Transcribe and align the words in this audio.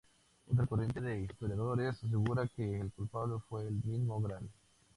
Otra 0.51 0.65
corriente 0.65 0.99
de 0.99 1.19
historiadores 1.21 1.97
asegura 2.03 2.49
que 2.55 2.79
el 2.79 2.91
culpable 2.91 3.35
fue 3.47 3.67
el 3.67 3.83
mismo 3.83 4.19
Gral. 4.19 4.49